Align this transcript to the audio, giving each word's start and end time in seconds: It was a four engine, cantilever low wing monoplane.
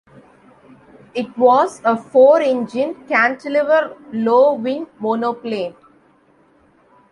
It 1.13 1.37
was 1.37 1.79
a 1.85 1.95
four 1.95 2.41
engine, 2.41 3.05
cantilever 3.05 3.95
low 4.11 4.53
wing 4.55 4.87
monoplane. 4.99 5.75